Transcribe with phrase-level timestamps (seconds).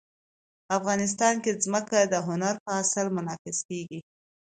[0.77, 3.99] افغانستان کې ځمکه د هنر په اثار کې منعکس کېږي.